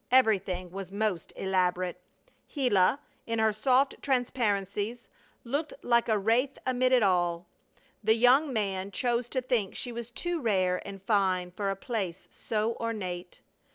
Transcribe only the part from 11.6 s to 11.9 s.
a